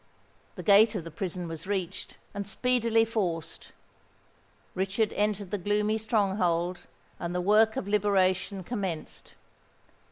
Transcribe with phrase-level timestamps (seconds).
[0.55, 3.67] The gate of the prison was reached, and speedily forced:
[4.73, 6.79] Richard entered the gloomy stronghold,
[7.19, 9.35] and the work of liberation commenced.